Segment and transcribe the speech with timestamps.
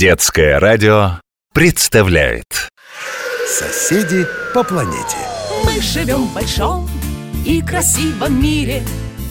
[0.00, 1.20] Детское радио
[1.52, 2.70] представляет.
[3.46, 5.18] Соседи по планете.
[5.62, 6.88] Мы живем в большом
[7.44, 8.82] и красивом мире.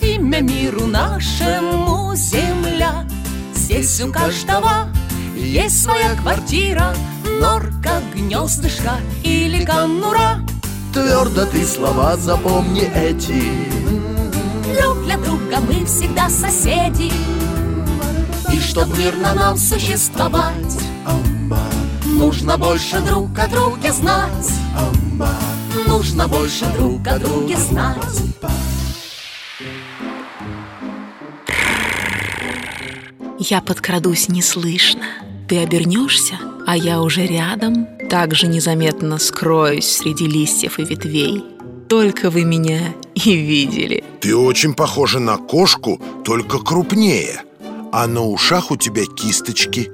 [0.03, 3.03] Имя миру нашему Земля.
[3.55, 4.89] Здесь у каждого
[5.35, 6.93] есть своя квартира.
[7.41, 10.37] Норка, гнездышко или конура.
[10.93, 13.41] Твердо ты слова запомни эти.
[14.79, 17.11] Друг для друга мы всегда соседи
[18.51, 20.77] И чтоб мирно нам существовать.
[22.05, 24.51] Нужно больше друг о друге знать.
[25.87, 28.21] Нужно больше друг о друге знать.
[33.37, 35.05] Я подкрадусь неслышно.
[35.47, 41.43] Ты обернешься, а я уже рядом, так же незаметно скроюсь среди листьев и ветвей.
[41.87, 44.03] Только вы меня и видели.
[44.19, 47.43] Ты очень похожа на кошку, только крупнее
[47.91, 49.91] А на ушах у тебя кисточки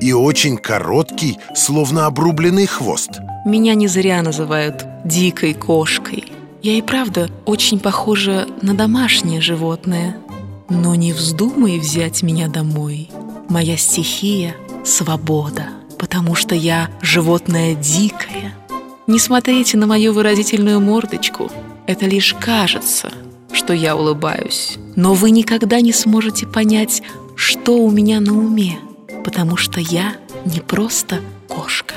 [0.00, 3.10] И очень короткий, словно обрубленный хвост
[3.44, 6.32] Меня не зря называют дикой кошкой.
[6.62, 10.16] Я и правда очень похожа на домашнее животное.
[10.68, 13.08] Но не вздумай взять меня домой.
[13.48, 18.54] Моя стихия— свобода, потому что я животное дикое.
[19.06, 21.50] Не смотрите на мою выразительную мордочку.
[21.86, 23.10] Это лишь кажется,
[23.52, 24.76] что я улыбаюсь.
[24.96, 27.02] Но вы никогда не сможете понять,
[27.38, 28.80] что у меня на уме,
[29.24, 31.94] потому что я не просто кошка.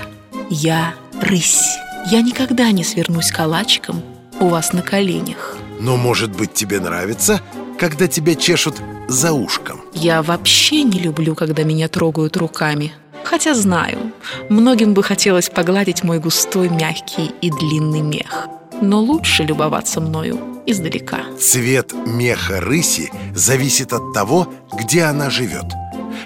[0.51, 1.77] Я рысь.
[2.11, 4.03] Я никогда не свернусь калачиком
[4.39, 5.57] у вас на коленях.
[5.79, 7.41] Но, может быть, тебе нравится,
[7.79, 8.75] когда тебя чешут
[9.07, 12.93] за ушком Я вообще не люблю, когда меня трогают руками.
[13.23, 14.13] Хотя знаю,
[14.49, 18.47] многим бы хотелось погладить мой густой, мягкий и длинный мех.
[18.81, 21.19] Но лучше любоваться мною издалека.
[21.39, 25.65] Цвет меха рыси зависит от того, где она живет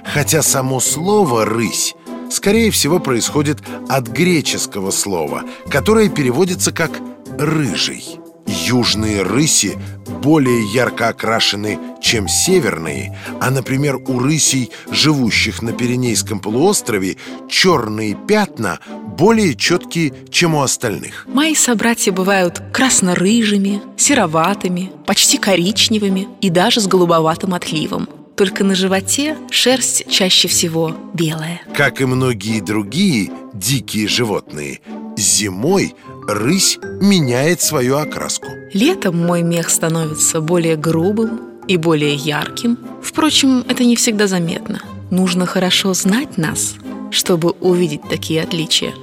[0.06, 1.96] Хотя само слово «рысь»
[2.32, 6.92] скорее всего происходит от греческого слова Которое переводится как
[7.38, 9.78] «рыжий» Южные рыси
[10.22, 17.18] более ярко окрашены, чем северные А, например, у рысей, живущих на Пиренейском полуострове
[17.50, 18.80] Черные пятна
[19.18, 26.88] более четкие, чем у остальных Мои собратья бывают красно-рыжими, сероватыми, почти коричневыми и даже с
[26.88, 28.08] голубоватым отливом.
[28.36, 31.62] Только на животе шерсть чаще всего белая.
[31.76, 34.82] Как и многие другие дикие животные
[35.18, 35.96] Зимой
[36.28, 42.78] рысь меняет свою окраску Летом мой мех становится более грубым и более ярким.
[43.02, 44.82] Впрочем, это не всегда заметно.
[45.12, 46.76] Нужно хорошо знать нас,
[47.12, 48.94] чтобы увидеть такие отличия.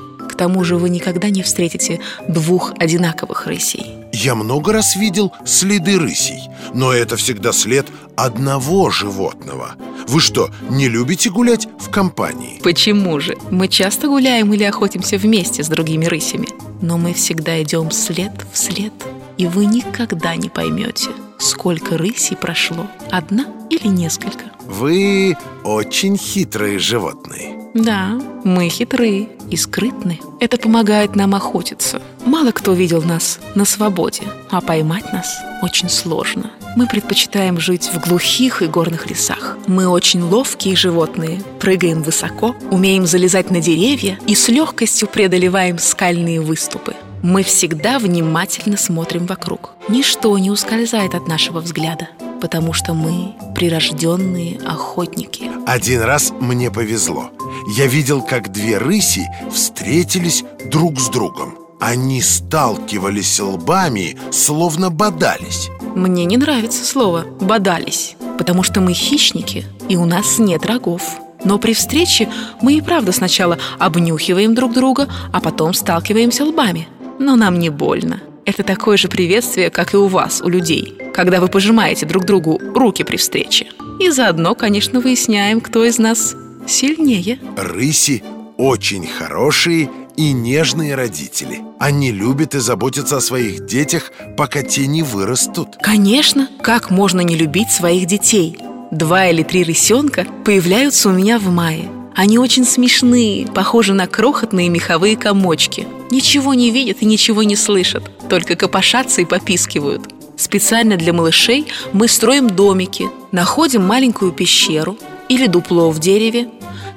[0.42, 3.94] К тому же вы никогда не встретите двух одинаковых рысей.
[4.12, 6.40] Я много раз видел следы рысей
[6.74, 7.86] Но это всегда след
[8.16, 9.76] одного животного
[10.08, 12.60] Вы что, не любите гулять в компании?
[12.64, 13.36] Почему же?
[13.52, 16.48] Мы часто гуляем или охотимся вместе с другими рысями.
[16.80, 18.92] Но мы всегда идем след в след.
[19.38, 22.88] И вы никогда не поймете, сколько рысей прошло.
[23.12, 24.46] Одна или несколько.
[24.66, 30.20] Вы очень хитрые животные Да, мы хитрые и скрытны.
[30.40, 32.02] Это помогает нам охотиться.
[32.24, 36.50] Мало кто видел нас на свободе, а поймать нас очень сложно.
[36.76, 39.56] Мы предпочитаем жить в глухих и горных лесах.
[39.66, 46.40] Мы очень ловкие животные, прыгаем высоко, умеем залезать на деревья и с легкостью преодолеваем скальные
[46.40, 46.94] выступы.
[47.22, 49.74] Мы всегда внимательно смотрим вокруг.
[49.88, 52.08] Ничто не ускользает от нашего взгляда,
[52.40, 55.50] потому что мы прирожденные охотники.
[55.66, 57.30] Один раз мне повезло
[57.66, 66.24] Я видел, как две рыси встретились друг с другом Они сталкивались лбами, словно бодались Мне
[66.24, 71.02] не нравится слово «бодались», потому что мы хищники, и у нас нет рогов.
[71.44, 72.28] Но при встрече
[72.60, 76.88] мы и правда сначала обнюхиваем друг друга, а потом сталкиваемся лбами.
[77.18, 78.20] Но нам не больно.
[78.44, 82.60] Это такое же приветствие, как и у вас, у людей, когда вы пожимаете друг другу
[82.74, 83.66] руки при встрече.
[84.00, 86.34] И заодно, конечно, выясняем, кто из нас
[86.66, 87.38] сильнее.
[87.56, 88.22] Рыси
[88.56, 95.02] очень хорошие и нежные родители Они любят и заботятся о своих детях, пока те не
[95.02, 98.58] вырастут Конечно, как можно не любить своих детей?
[98.90, 101.88] Два или три рысенка появляются у меня в мае.
[102.14, 105.88] Они очень смешные, похожи на крохотные меховые комочки.
[106.10, 110.02] Ничего не видят и ничего не слышат, только копошатся и попискивают.
[110.36, 114.98] Специально для малышей мы строим домики, находим маленькую пещеру
[115.28, 116.48] или дупло в дереве,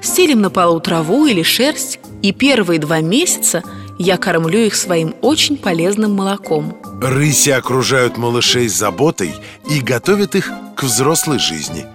[0.02, 3.62] стелим на полу траву или шерсть, и первые два месяца
[3.98, 6.76] я кормлю их своим очень полезным молоком.
[7.00, 9.34] Рыси окружают малышей заботой
[9.70, 11.86] и готовят их к взрослой жизни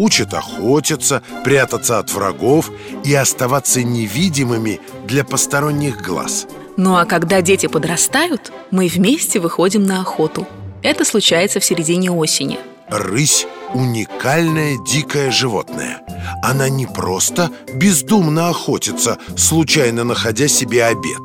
[0.00, 2.70] учат охотиться, прятаться от врагов
[3.04, 6.46] и оставаться невидимыми для посторонних глаз.
[6.76, 10.46] Ну а когда дети подрастают, мы вместе выходим на охоту.
[10.82, 12.58] Это случается в середине осени.
[12.88, 16.02] Рысь– уникальное дикое животное.
[16.42, 21.20] Она не просто бездумно охотится, случайно находя себе обед.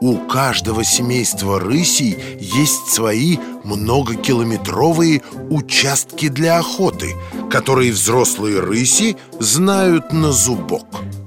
[0.00, 7.14] У каждого семейства рысей есть свои многокилометровые участки для охоты,
[7.50, 10.84] которые взрослые рыси знают на зубок.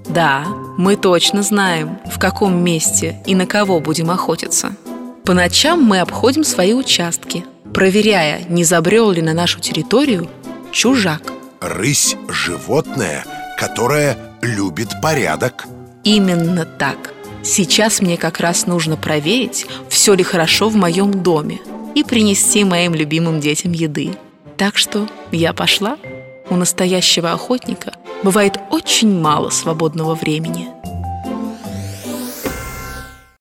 [0.07, 0.45] Да,
[0.77, 4.75] мы точно знаем, в каком месте и на кого будем охотиться.
[5.25, 10.29] По ночам мы обходим свои участки, проверяя, не забрел ли на нашу территорию
[10.77, 11.33] чужак.
[11.59, 13.25] Рысь– животное,
[13.57, 15.65] которое любит порядок.
[16.03, 17.15] Именно так.
[17.43, 21.59] Сейчас мне как раз нужно проверить, все ли хорошо в моем доме
[21.95, 24.11] и принести моим любимым детям еды.
[24.55, 25.97] Так что я пошла.
[26.49, 27.93] У настоящего охотника
[28.23, 30.67] бывает очень мало свободного времени–